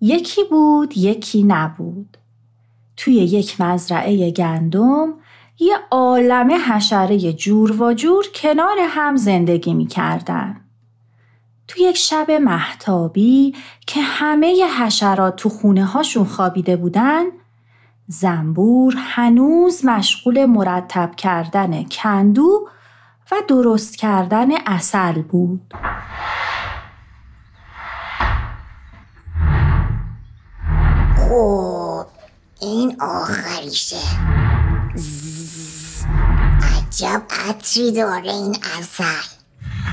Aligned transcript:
یکی 0.00 0.44
بود 0.50 0.96
یکی 0.96 1.42
نبود 1.42 2.16
توی 2.96 3.14
یک 3.14 3.60
مزرعه 3.60 4.30
گندم 4.30 5.14
یه 5.58 5.76
عالم 5.90 6.52
حشره 6.52 7.32
جور 7.32 7.82
و 7.82 7.94
جور 7.94 8.24
کنار 8.34 8.76
هم 8.80 9.16
زندگی 9.16 9.74
می 9.74 9.86
کردن. 9.86 10.60
تو 11.68 11.80
یک 11.82 11.96
شب 11.96 12.30
محتابی 12.30 13.54
که 13.86 14.00
همه 14.00 14.64
حشرات 14.80 15.36
تو 15.36 15.48
خونه 15.48 15.84
هاشون 15.84 16.24
خوابیده 16.24 16.76
بودن 16.76 17.24
زنبور 18.08 18.94
هنوز 18.96 19.84
مشغول 19.84 20.44
مرتب 20.44 21.16
کردن 21.16 21.84
کندو 21.84 22.68
و 23.32 23.36
درست 23.48 23.96
کردن 23.96 24.48
اصل 24.66 25.22
بود. 25.22 25.74
خب 31.28 32.06
این 32.60 33.02
آخریشه. 33.02 34.00
عجب 36.62 37.22
عطری 37.30 37.92
داره 37.92 38.32
این 38.32 38.56
اصل 38.78 39.04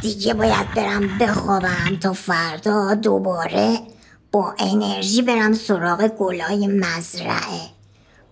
دیگه 0.02 0.34
باید 0.34 0.74
برم 0.74 1.18
بخوابم 1.18 1.98
تا 2.02 2.14
فردا 2.14 2.94
دوباره 2.94 3.80
با 4.32 4.56
انرژی 4.60 5.22
برم 5.22 5.54
سراغ 5.54 6.08
گلای 6.08 6.68
مزرعه. 6.68 7.70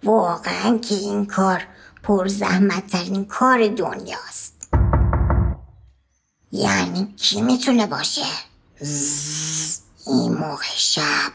واقعا 0.04 0.78
که 0.78 0.96
این 0.96 1.26
کار 1.26 1.64
پر 2.04 2.28
زحمت 2.28 2.88
ترین 2.88 3.26
کار 3.26 3.68
دنیاست. 3.68 4.70
یعنی 6.52 7.14
کی 7.18 7.42
می‌تونه 7.42 7.88
باشه؟ 7.88 8.26
این 10.08 10.34
موقع 10.34 10.76
شب. 10.76 11.32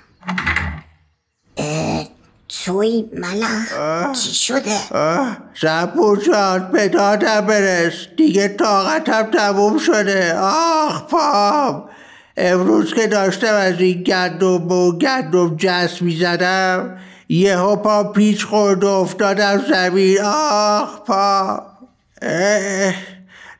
توی 2.48 3.04
ملخ 3.12 3.72
چی 4.12 4.34
شده؟ 4.34 4.78
زبور 5.60 6.18
جان 6.18 6.68
به 6.72 6.88
دادم 6.88 7.40
برس 7.40 7.92
دیگه 8.16 8.48
طاقتم 8.48 9.22
تموم 9.22 9.78
شده. 9.78 10.38
آخ 10.38 11.02
پام. 11.02 11.84
امروز 12.36 12.94
که 12.94 13.06
داشتم 13.06 13.54
از 13.54 13.80
این 13.80 14.02
گندم 14.02 14.72
و 14.72 14.98
گندم 14.98 15.56
جس 15.56 16.02
می‌زدم 16.02 16.98
یه 17.28 17.56
پا 17.56 18.04
پیچ 18.04 18.44
خورد 18.44 18.84
و 18.84 18.88
افتادم 18.88 19.64
زمین. 19.70 20.18
آخ 20.24 20.96
پام. 21.06 21.62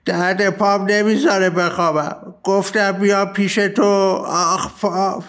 درد 0.05 0.51
پام 0.51 0.85
نمی‌ذاره 0.85 1.51
بخوابم. 1.51 2.17
گفتم 2.43 2.93
بیا 2.93 3.27
پیش 3.27 3.55
تو. 3.55 3.85
آخ 4.27 4.69
پام. 4.81 5.25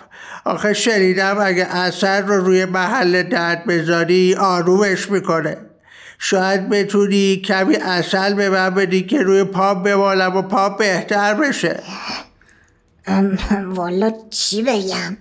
آخه 0.47 0.73
شنیدم 0.73 1.37
اگه 1.41 1.65
اثر 1.65 2.21
رو 2.21 2.45
روی 2.45 2.65
محل 2.65 3.23
درد 3.23 3.65
بذاری 3.65 4.35
آرومش 4.35 5.11
می‌کنه. 5.11 5.57
شاید 6.19 6.69
بتونی 6.69 7.37
کمی 7.37 7.75
اصل 7.75 8.33
به 8.33 8.49
من 8.49 8.69
بدی 8.69 9.01
که 9.01 9.21
روی 9.21 9.43
پام 9.43 9.83
بمالم 9.83 10.37
و 10.37 10.41
پام 10.41 10.77
بهتر 10.77 11.33
بشه. 11.33 11.83
والا 13.65 14.11
چی 14.29 14.63
بگم؟ 14.63 15.17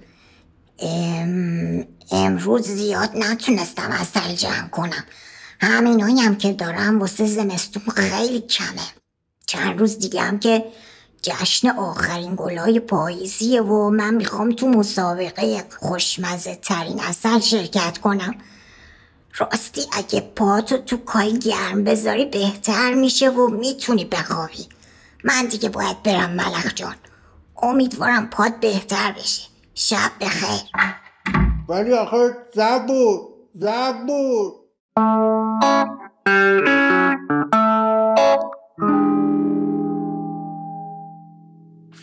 امروز 2.12 2.68
زیاد 2.68 3.10
نتونستم 3.14 3.90
اصل 3.90 4.34
جمع 4.34 4.68
کنم. 4.68 5.04
همینایی 5.60 6.20
هم 6.20 6.36
که 6.36 6.52
دارم 6.52 7.00
واسه 7.00 7.26
زمستون 7.26 7.82
خیلی 7.96 8.40
کمه. 8.40 8.86
چند 9.46 9.78
روز 9.78 9.98
دیگه 9.98 10.20
هم 10.20 10.38
که 10.38 10.64
جشن 11.22 11.68
آخرین 11.68 12.34
گلای 12.36 12.80
پاییزیه 12.80 13.62
و 13.62 13.90
من 13.90 14.14
می‌خوام 14.14 14.50
تو 14.50 14.68
مسابقه 14.68 15.64
خوشمزه 15.80 16.54
ترین 16.54 17.00
اصل 17.00 17.40
شرکت 17.40 17.98
کنم. 17.98 18.34
راستی 19.38 19.80
اگه 19.92 20.20
پاتو 20.20 20.78
تو 20.78 20.96
کای 20.96 21.38
گرم 21.38 21.84
بذاری 21.84 22.24
بهتر 22.24 22.94
میشه 22.94 23.30
و 23.30 23.48
می‌تونی 23.48 24.04
بخوابی. 24.04 24.68
من 25.24 25.46
دیگه 25.46 25.68
باید 25.68 26.02
برم 26.02 26.30
ملخ 26.30 26.74
جان. 26.74 26.96
امیدوارم 27.62 28.30
پات 28.30 28.60
بهتر 28.60 29.12
بشه. 29.12 29.42
شب 29.74 30.10
بخیر. 30.20 30.60
ولی 31.68 31.92
آخه 31.92 32.36
زبور 32.54 33.20
زبور. 33.54 34.52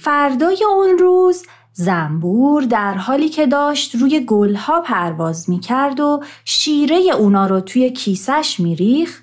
فردای 0.04 0.64
اون 0.64 0.98
روز 0.98 1.46
زنبور 1.74 2.64
در 2.64 2.94
حالی 2.94 3.30
که 3.30 3.48
داشت 3.48 3.96
روی 3.96 4.20
گلها 4.20 4.82
پرواز 4.82 5.50
می 5.50 5.60
کرد 5.60 6.00
و 6.00 6.24
شیره 6.46 6.96
اونا 6.96 7.48
رو 7.48 7.62
توی 7.62 7.90
کیسش 7.90 8.60
میریخ 8.60 9.22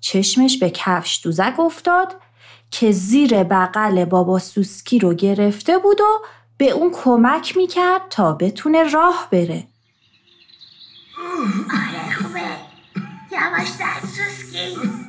چشمش 0.00 0.58
به 0.58 0.70
کفش 0.70 1.20
دوزک 1.24 1.60
افتاد 1.60 2.16
که 2.70 2.92
زیر 2.92 3.42
بغل 3.44 4.04
بابا 4.04 4.38
سوسکی 4.38 4.98
رو 4.98 5.14
گرفته 5.14 5.78
بود 5.78 6.00
و 6.00 6.24
به 6.56 6.70
اون 6.70 6.90
کمک 7.04 7.56
می‌کرد 7.56 8.02
تا 8.10 8.32
بتونه 8.32 8.82
راه 8.82 9.28
بره. 9.32 9.66
آره 11.70 12.14
خوبه. 12.22 12.40
یواش 13.32 13.68
سوسکی. 14.00 14.99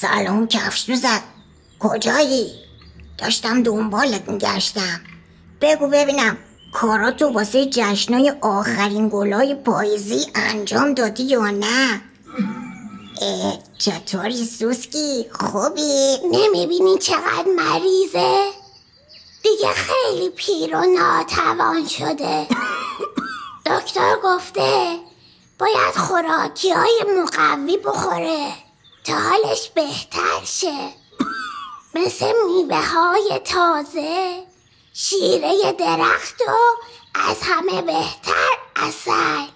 سلام 0.00 0.46
کفش 0.46 0.84
دوزک 0.86 1.22
کجایی؟ 1.78 2.52
داشتم 3.18 3.62
دنبالت 3.62 4.28
میگشتم 4.28 5.00
بگو 5.60 5.88
ببینم 5.88 6.38
کاراتو 6.72 7.28
واسه 7.28 7.66
جشنای 7.66 8.32
آخرین 8.40 9.08
گلای 9.08 9.54
پاییزی 9.54 10.26
انجام 10.34 10.94
دادی 10.94 11.22
یا 11.22 11.50
نه؟ 11.50 12.00
چطوری 13.78 14.44
سوسکی 14.44 15.26
خوبی؟ 15.32 16.16
نمی‌بینی 16.32 16.98
چقدر 16.98 17.46
مریضه؟ 17.56 18.50
دیگه 19.42 19.72
خیلی 19.74 20.30
پیر 20.30 20.76
و 20.76 20.80
ناتوان 20.80 21.86
شده 21.88 22.46
دکتر 23.70 24.16
گفته 24.24 24.96
باید 25.58 25.94
خوراکی 25.96 26.70
های 26.70 27.04
مقوی 27.18 27.76
بخوره 27.76 28.69
تا 29.04 29.12
حالش 29.12 29.70
بهتر 29.74 30.44
شه. 30.44 30.88
مثل 31.94 32.32
میوه 32.46 32.82
های 32.86 33.40
تازه. 33.44 34.46
شیره 34.92 35.72
درخت 35.72 36.40
و 36.40 36.52
از 37.14 37.36
همه 37.42 37.82
بهتر 37.82 38.50
اصل 38.76 39.46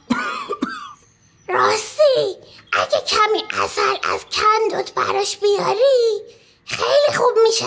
راستی 1.49 2.37
اگه 2.73 3.05
کمی 3.07 3.63
اصل 3.65 3.97
از 4.03 4.21
کندوت 4.33 4.95
براش 4.95 5.37
بیاری 5.37 6.23
خیلی 6.67 7.17
خوب 7.17 7.39
میشه 7.45 7.67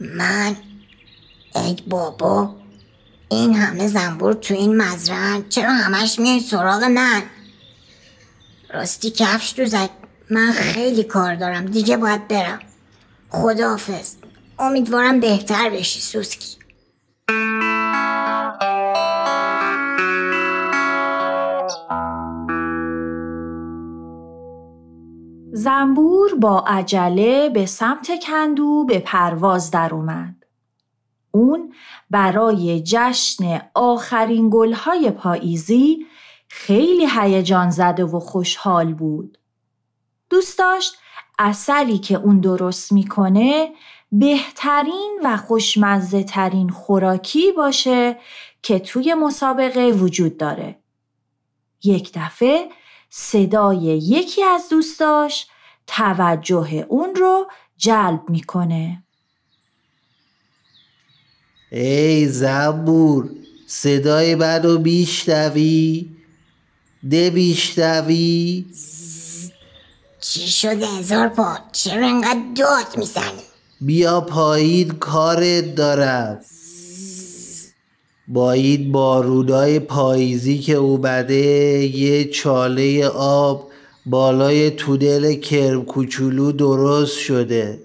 من 0.00 0.56
ای 1.54 1.76
بابا 1.86 2.54
این 3.28 3.54
همه 3.54 3.88
زنبور 3.88 4.32
تو 4.32 4.54
این 4.54 4.76
مزرعه 4.76 5.44
چرا 5.48 5.70
همش 5.70 6.18
میای 6.18 6.40
سراغ 6.40 6.84
من؟ 6.84 7.22
راستی 8.74 9.10
کفش 9.10 9.54
دوزک 9.56 9.90
من 10.30 10.52
خیلی 10.52 11.04
کار 11.04 11.34
دارم. 11.34 11.64
دیگه 11.66 11.96
باید 11.96 12.28
برم. 12.28 12.58
خداحافظ. 13.28 14.14
امیدوارم 14.58 15.20
بهتر 15.20 15.70
بشی 15.70 16.00
سوسکی. 16.00 16.56
زنبور 25.52 26.34
با 26.34 26.64
عجله 26.66 27.48
به 27.48 27.66
سمت 27.66 28.24
کندو 28.26 28.84
به 28.88 28.98
پرواز 28.98 29.70
در 29.70 29.94
اومد. 29.94 30.34
اون 31.30 31.74
برای 32.10 32.82
جشن 32.86 33.60
آخرین 33.74 34.50
گلهای 34.52 35.10
پاییزی 35.10 36.06
خیلی 36.48 37.06
هیجان 37.20 37.70
زده 37.70 38.04
و 38.04 38.20
خوشحال 38.20 38.94
بود. 38.94 39.38
دوست 40.30 40.58
داشت 40.58 40.94
اصلی 41.38 41.98
که 41.98 42.14
اون 42.14 42.40
درست 42.40 42.92
می‌کنه 42.92 43.72
بهترین 44.12 45.20
و 45.24 45.36
خوشمزه 45.36 46.22
ترین 46.22 46.68
خوراکی 46.68 47.52
باشه 47.52 48.16
که 48.62 48.78
توی 48.78 49.14
مسابقه 49.14 49.90
وجود 49.90 50.36
داره. 50.36 50.78
یک 51.84 52.10
دفعه 52.14 52.68
صدای 53.10 53.82
یکی 53.82 54.44
از 54.44 54.68
دوستاش 54.68 55.46
توجه 55.86 56.86
اون 56.88 57.14
رو 57.14 57.46
جلب 57.76 58.20
می‌کنه. 58.28 59.04
ای 61.72 62.28
زبور 62.28 63.30
صدای 63.66 64.34
منو 64.34 64.78
میشنوی 64.78 66.13
نمیشنوی 67.04 68.64
چی 70.20 70.48
شده 70.48 70.86
هزار 70.86 71.28
پا؟ 71.28 71.56
چرا 71.72 72.06
انقدر 72.06 72.42
داد 72.56 72.96
می‌زنی؟ 72.96 73.42
بیا 73.80 74.20
پایید 74.20 74.98
کارت 74.98 75.74
دارم. 75.74 76.40
باید 78.28 78.92
با 78.92 79.20
رودای 79.20 79.78
پاییزی 79.78 80.58
که 80.58 80.74
اومده 80.74 81.34
یه 81.96 82.24
چاله 82.24 83.06
آب 83.08 83.70
بالای 84.06 84.70
تودل 84.70 85.34
کرم 85.34 85.84
کوچولو 85.84 86.52
درست 86.52 87.18
شده. 87.18 87.80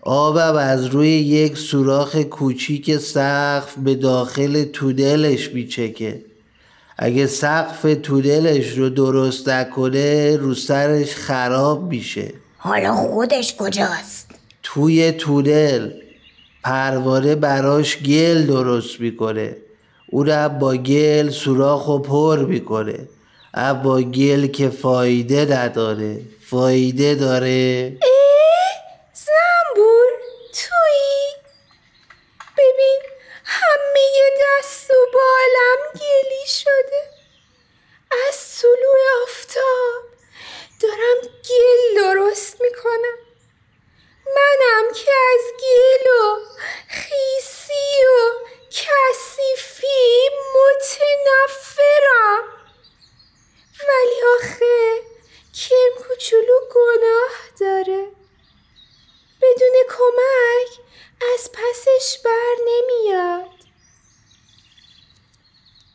آبم 0.00 0.56
از 0.56 0.86
روی 0.86 1.08
یک 1.08 1.58
سوراخ 1.58 2.16
کوچیک 2.16 2.96
سقف 2.96 3.78
به 3.78 3.94
داخل 3.94 4.64
تودلش 4.64 5.52
میچکه. 5.52 6.25
اگه 6.98 7.26
سقف 7.26 7.82
تودلش 8.02 8.78
رو 8.78 8.88
درست 8.88 9.48
نکنه 9.48 10.36
رو 10.36 10.54
سرش 10.54 11.14
خراب 11.14 11.82
میشه. 11.82 12.32
حالا 12.58 12.94
خودش 12.94 13.56
کجاست؟ 13.56 14.30
توی 14.62 15.12
تونل 15.12 15.90
پروانه 16.64 17.34
براش 17.34 18.02
گل 18.02 18.46
درست 18.46 19.00
می‌کنه. 19.00 19.56
اونم 20.10 20.58
با 20.58 20.74
گل 20.74 21.30
سوراخ 21.30 21.88
و 21.88 21.98
پر 21.98 22.38
می‌کنه. 22.38 23.08
اما 23.54 24.00
گل 24.02 24.46
که 24.46 24.68
فایده 24.68 25.44
نداره. 25.44 26.20
فایده 26.50 27.14
داره 27.14 27.92
زنبور 29.12 30.10
تویی 30.52 31.26
ببین 32.58 33.00
همه 33.44 34.00
دست 34.42 34.90
و 34.90 34.94
بالم 35.12 35.92
گلی 35.94 36.46
شده 36.46 37.02
از 38.28 38.60
طلوع 38.60 39.22
آفتاب 39.22 40.02
دارم 40.82 41.20
گل 41.22 42.02
درست 42.02 42.60
می‌کنم 42.60 43.18
منم 44.26 44.92
که 44.94 45.10
از 45.34 45.44
گل 45.60 46.10
و 46.10 46.36
خیسی 46.88 48.04
و 48.06 48.30
کثیفی 48.70 50.28
متنفرم 50.56 52.44
ولی 53.88 54.22
آخه 54.36 55.00
کرم 55.54 56.08
کوچولو 56.08 56.58
گناه 56.74 57.34
داره 57.60 58.06
بدون 59.42 59.74
کمک 59.88 60.70
از 61.34 61.50
پسش 61.52 62.18
بر 62.24 62.54
نمیاد 62.66 63.50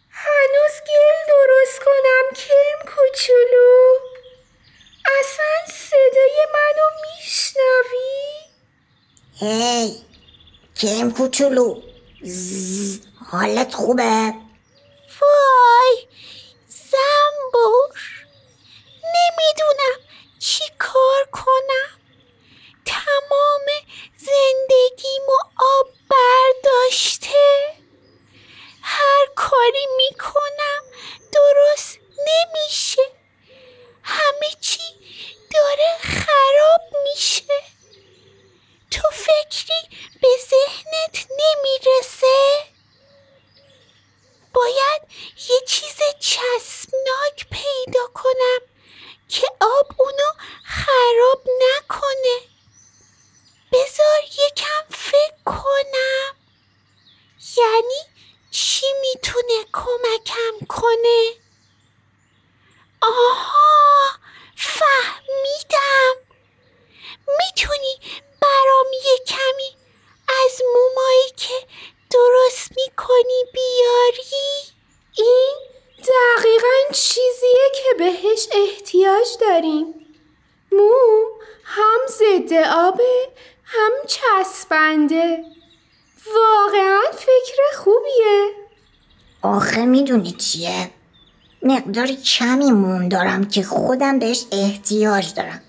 هنوز 0.09 0.75
گل 0.87 1.17
درست 1.27 1.79
کنم 1.79 2.25
کرم 2.35 2.95
کوچولو 2.95 3.97
اصلا 5.19 5.73
صدای 5.73 6.37
منو 6.53 6.87
میشنوی؟ 7.01 8.21
هی 9.39 10.03
کم 10.81 11.11
کوچولو. 11.11 11.81
حالت 13.31 13.73
خوبه 13.73 14.33
وای 15.21 16.07
زنبور 16.67 17.99
نمی‌دونم 19.03 19.99
چی 20.39 20.63
کار 20.79 21.25
کنم 21.31 21.99
تمام 22.85 23.65
زندگیمو 24.17 25.37
آب 25.79 25.87
برداشته 26.09 27.75
هر 28.81 29.25
کاری 29.35 29.85
می‌کنم 29.97 30.83
درست 31.33 31.99
نمیشه 32.27 33.01
همه 34.03 34.49
چی 34.61 34.83
داره 35.53 35.97
خراب 36.01 36.81
میشه 37.03 37.43
تو 38.91 39.07
فکری 39.11 39.81
به 40.21 40.27
ذهنت 40.49 41.27
نمی‌رسه؟ 41.31 42.65
باید 44.53 45.01
یه 45.49 45.59
چیز 45.67 45.97
چسبناک 46.19 47.47
پیدا 47.51 48.07
کنم 48.13 48.59
که 49.27 49.47
آب 49.61 50.01
اونو 50.01 50.31
خراب 51.11 51.41
نکنه. 51.61 52.39
بذار 53.71 54.23
یکم 54.23 54.83
فکر 54.89 55.43
کنم. 55.45 56.35
یعنی 57.57 58.01
چی 58.51 58.85
می‌تونه 59.01 59.65
کمکم 59.73 60.65
کنه؟ 60.67 61.33
آها 63.01 64.09
فهمیدم. 64.57 66.15
می‌تونی 67.27 67.99
برام 68.41 68.93
یه 69.05 69.17
کمی 69.27 69.75
از 70.45 70.61
مومایی 70.73 71.31
که 71.37 71.67
درست 72.11 72.71
می‌کنی 72.77 73.43
بیاری؟ 73.53 74.73
این 75.17 75.55
دقیقا 75.97 76.93
چیزیه 76.93 77.71
که 77.73 77.93
بهش 77.97 78.47
احتیاج 78.51 79.27
داریم. 79.41 80.00
موم 80.71 81.25
هم 81.63 81.99
ضد 82.09 82.53
آبه 82.53 83.27
هم 83.63 83.91
چسبنده. 84.07 85.43
واقعا 86.35 87.01
فکر 87.11 87.77
خوبیه. 87.77 88.49
آخه 89.41 89.85
می‌دونی 89.85 90.31
چیه؟ 90.31 90.91
مقدار 91.63 92.07
کمی 92.07 92.71
موم 92.71 93.09
دارم 93.09 93.45
که 93.45 93.63
خودم 93.63 94.19
بهش 94.19 94.45
احتیاج 94.51 95.33
دارم. 95.33 95.61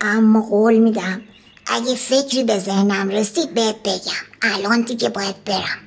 اما 0.00 0.40
قول 0.40 0.78
میدم 0.78 1.22
اگه 1.66 1.94
فکری 1.94 2.44
به 2.44 2.58
ذهنم 2.58 3.08
رسید 3.08 3.54
بهت 3.54 3.76
بگم. 3.84 4.26
الان 4.42 4.82
دیگه 4.82 5.08
باید 5.08 5.44
برم. 5.44 5.78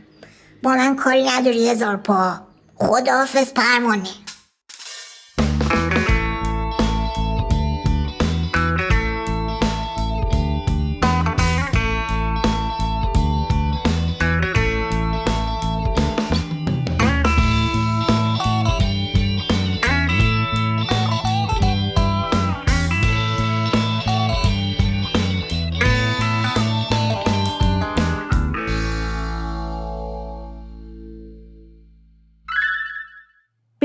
با 0.64 0.72
من 0.72 0.96
کاری 0.96 1.24
نداری 1.24 1.70
هزار 1.70 1.98
پا. 1.98 2.40
خداحافظ 2.76 3.54
پروانه. 3.54 4.10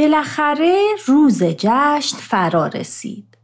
بالاخره 0.06 0.86
روز 1.06 1.42
جشن 1.42 2.16
فرا 2.16 2.66
رسید. 2.66 3.36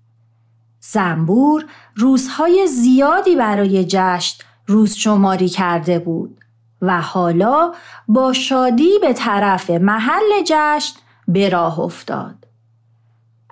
زنبور 0.81 1.65
روزهای 1.97 2.67
زیادی 2.67 3.37
برای 3.37 3.85
جشن 3.89 4.45
روز 4.67 4.95
شماری 4.95 5.49
کرده 5.49 5.99
بود 5.99 6.39
و 6.83 7.01
حالا 7.01 7.73
با 8.09 8.33
شادی 8.33 8.99
به 9.01 9.13
طرف 9.13 9.71
محل 9.71 10.43
جشن 10.47 10.95
به 11.29 11.49
راه 11.49 11.81
افتاد. 11.81 12.47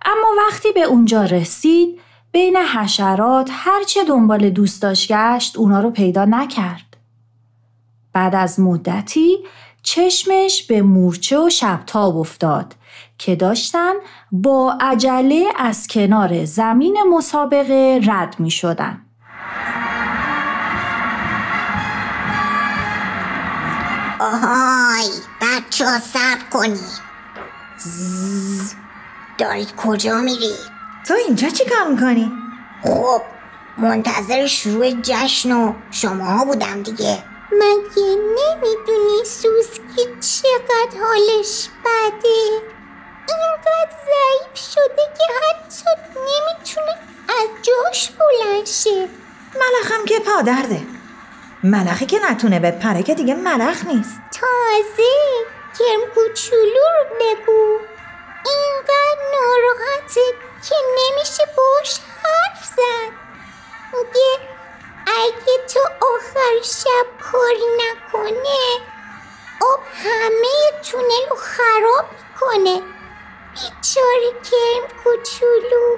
اما 0.04 0.28
وقتی 0.46 0.72
به 0.72 0.82
اونجا 0.82 1.24
رسید 1.24 2.00
بین 2.32 2.56
حشرات 2.56 3.48
هرچه 3.52 4.04
دنبال 4.04 4.50
دوست 4.50 4.82
داشت 4.82 5.12
گشت 5.12 5.56
اونا 5.56 5.80
رو 5.80 5.90
پیدا 5.90 6.24
نکرد. 6.24 6.96
بعد 8.12 8.34
از 8.34 8.60
مدتی 8.60 9.38
چشمش 9.82 10.62
به 10.62 10.82
مورچه 10.82 11.38
و 11.38 11.50
شبتاب 11.50 12.16
افتاد 12.16 12.74
که 13.18 13.36
داشتن 13.36 13.92
با 14.32 14.78
عجله 14.80 15.44
از 15.56 15.86
کنار 15.86 16.44
زمین 16.44 16.98
مسابقه 17.10 18.00
رد 18.06 18.36
می 18.38 18.50
شدن. 18.50 19.00
آهای 24.20 25.08
بچه 25.40 25.86
ها 25.86 25.98
صبر 25.98 26.44
کنید 26.50 27.00
دارید 29.38 29.76
کجا 29.76 30.20
میرید 30.20 30.70
تو 31.06 31.14
اینجا 31.14 31.48
چی 31.48 31.64
کار 31.64 31.92
می‌کنی؟ 31.92 32.32
خب 32.82 33.22
منتظر 33.78 34.46
شروع 34.46 34.90
جشن 34.90 35.52
و 35.52 35.72
شماها 35.90 36.44
بودم 36.44 36.82
دیگه 36.82 37.22
مگه 37.52 38.16
نمی‌دونی 38.16 39.24
سوسکی 39.24 40.04
چقدر 40.20 40.98
حالش 41.00 41.68
بده؟ 41.84 42.62
اینقدر 43.28 43.90
ضعیف 44.04 44.72
شده 44.74 45.02
که 45.18 45.24
حتی 45.42 45.84
نمی‌تونه 46.16 46.92
از 47.28 47.48
جاش 47.62 48.10
بلند 48.10 48.66
شه. 48.66 49.08
ملخم 49.54 50.04
که 50.04 50.18
پادرده 50.18 50.82
ملخی 51.64 52.06
که 52.06 52.20
نتونه 52.30 52.60
بپره 52.60 53.02
که 53.02 53.14
دیگه 53.14 53.34
ملخ 53.34 53.84
نیست. 53.86 54.20
تازه 54.40 55.12
کرم 55.78 56.14
کوچولو 56.14 56.84
رو 56.98 57.16
بگو. 57.20 57.78
اینقدر 58.46 59.20
ناراحته 59.32 60.20
که 60.68 60.74
نمیشه 60.98 61.44
باش 61.56 62.00
حرف 62.22 62.64
زد. 62.64 63.30
هر 66.36 66.62
شب 66.62 67.30
کاری 67.32 67.66
نکنه 67.78 68.60
آب 69.72 69.80
همه 69.94 70.82
تونل 70.90 71.28
رو 71.30 71.36
خراب 71.36 72.04
می‌کنه. 72.12 72.82
بیچاره 73.54 74.30
کرم 74.50 75.02
کوچولو. 75.04 75.96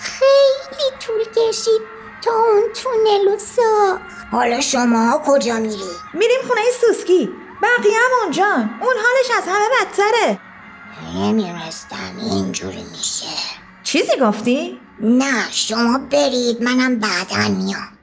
خیلی 0.00 0.90
طول 1.00 1.24
کشید 1.24 1.82
تا 2.22 2.30
اون 2.30 2.62
تونل 2.72 3.32
رو 3.32 3.38
ساخت. 3.38 4.00
حالا 4.32 4.60
شما 4.60 5.22
کجا 5.26 5.54
میری؟ 5.54 5.90
میریم 6.14 6.40
خونه 6.48 6.60
سوسکی. 6.80 7.30
بقیه 7.62 7.98
هم 7.98 8.22
اونجان 8.22 8.70
اون 8.82 8.94
حالش 8.96 9.30
از 9.38 9.44
همه 9.48 9.68
بدتره. 9.80 10.40
نمیرستم. 11.14 12.16
اینجوری 12.18 12.82
میشه. 12.82 13.26
چیزی 13.82 14.16
گفتی؟ 14.20 14.80
نه 15.00 15.50
شما 15.50 15.98
برید. 15.98 16.62
منم 16.62 16.98
بعدا 16.98 17.48
میام. 17.48 17.99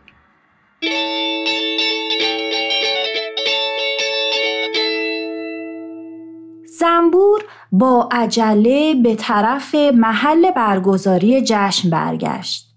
زنبور 6.79 7.43
با 7.71 8.09
عجله 8.11 8.93
به 8.93 9.15
طرف 9.15 9.75
محل 9.75 10.51
برگزاری 10.51 11.41
جشن 11.45 11.89
برگشت. 11.89 12.67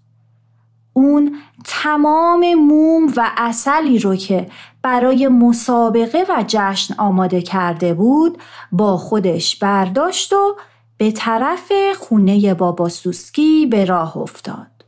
اون 0.93 1.37
تمام 1.65 2.53
موم 2.53 3.13
و 3.17 3.31
اصلی 3.37 3.99
رو 3.99 4.15
که 4.15 4.49
برای 4.81 5.27
مسابقه 5.27 6.25
و 6.29 6.43
جشن 6.47 6.93
آماده 6.97 7.41
کرده 7.41 7.93
بود 7.93 8.37
با 8.71 8.97
خودش 8.97 9.55
برداشت 9.55 10.33
و 10.33 10.55
به 10.97 11.11
طرف 11.11 11.71
خونه 11.99 12.53
بابا 12.53 12.89
سوسکی 12.89 13.65
به 13.65 13.85
راه 13.85 14.17
افتاد. 14.17 14.80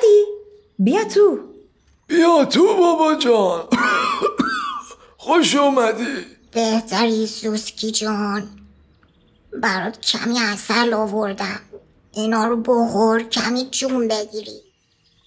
اومدی؟ 0.00 0.24
بیا 0.78 1.04
تو. 1.04 1.38
بیا 2.06 2.44
تو 2.44 2.76
بابا 2.76 3.14
جان. 3.14 3.68
خوش 5.16 5.56
اومدی. 5.56 6.26
بهتری 6.52 7.26
سوسکی 7.26 7.90
جان. 7.90 8.48
برات 9.62 10.00
کمی 10.00 10.40
اصل 10.40 10.94
آوردم. 10.94 11.60
اینا 12.12 12.46
رو 12.46 12.56
بخور 12.56 13.22
کمی 13.22 13.68
جون 13.70 14.08
بگیری. 14.08 14.60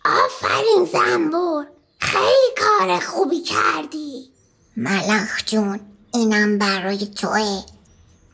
آفرین 0.06 0.86
زنبور. 0.94 1.68
خیلی 2.00 2.54
کار 2.58 3.00
خوبی 3.00 3.42
کردی. 3.42 4.30
ملخ 4.78 5.46
جون 5.46 5.80
اینم 6.14 6.58
برای 6.58 7.06
توه. 7.06 7.64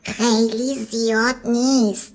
خیلی 0.02 0.84
زیاد 0.84 1.36
نیست. 1.44 2.12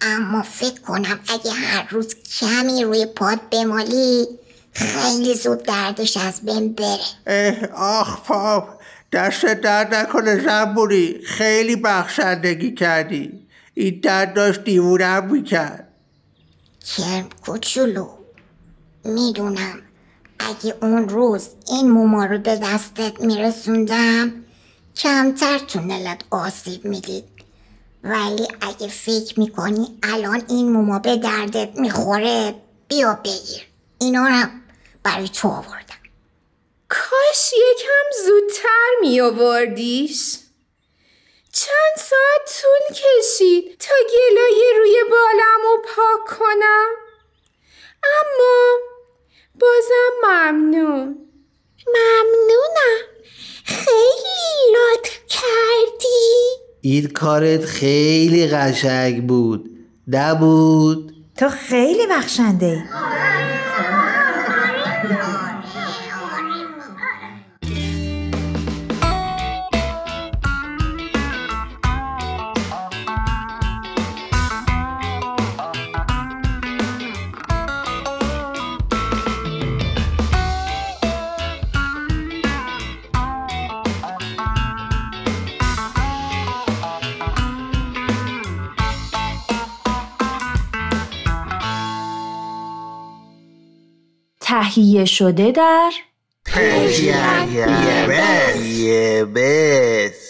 اما 0.00 0.42
فکر 0.42 0.80
کنم 0.80 1.20
اگه 1.28 1.50
هر 1.50 1.88
روز 1.90 2.14
کمی 2.14 2.84
روی 2.84 3.06
پاد 3.06 3.40
بمالی 3.50 4.26
خیلی 4.72 5.34
زود 5.34 5.62
دردش 5.62 6.16
از 6.16 6.40
بین 6.40 6.72
بره. 6.72 6.98
اه 7.26 7.66
آخ 7.74 8.20
پاپ 8.20 8.80
دست 9.12 9.46
درد 9.46 9.94
نکنه 9.94 10.44
زنبوری 10.44 11.20
خیلی 11.26 11.76
بخشندگی 11.76 12.74
کردی. 12.74 13.46
این 13.74 14.00
درد 14.00 14.34
داشت 14.34 14.64
دیوونم 14.64 15.24
می‌کرد. 15.24 15.88
کرم 16.96 17.28
کوچولو 17.44 18.08
می‌دونم 19.04 19.78
اگه 20.38 20.74
اون 20.82 21.08
روز 21.08 21.48
این 21.68 21.90
موما 21.90 22.24
رو 22.24 22.38
به 22.38 22.56
دستت 22.56 23.20
میرسوندم 23.20 24.32
کمتر 24.96 25.58
تونلت 25.58 26.20
آسیب 26.30 26.84
می‌دید. 26.84 27.24
ولی 28.04 28.48
اگه 28.60 28.88
فکر 28.88 29.40
می‌کنی 29.40 29.98
الان 30.02 30.44
این 30.48 30.72
موما 30.72 30.98
به 30.98 31.16
دردت 31.16 31.70
می‌خوره 31.74 32.54
بیا 32.88 33.20
بگیر. 33.24 33.66
اینا 34.00 34.26
رو 34.28 34.48
برای 35.02 35.28
تو 35.28 35.48
آوردم. 35.48 35.98
کاش 36.88 37.52
یکم 37.52 38.24
زودتر 38.26 38.90
می 39.00 39.20
آوردیش 39.20 40.38
چند 41.52 41.96
ساعت 41.96 42.62
طول 42.62 42.96
کشید 42.96 43.78
تا 43.78 43.94
گلای 44.12 44.72
روی 44.78 44.96
بالم 45.10 45.62
رو 45.62 45.82
پاک 45.82 46.38
کنم. 46.38 46.88
اما 48.20 48.78
بازم 49.54 50.10
ممنون 50.22 51.28
ممنونم 51.86 53.00
خیلی 53.64 54.74
لطف 54.74 55.18
کردی 55.28 56.68
این 56.90 57.06
کارت 57.06 57.64
خیلی 57.64 58.46
قشنگ 58.46 59.26
بود. 59.26 59.70
نبود. 60.08 61.12
تو 61.36 61.48
خیلی 61.48 62.06
بخشنده 62.10 62.84
تهیه 94.74 95.04
شده 95.04 95.52
در 95.52 95.90
بس. 99.24 100.27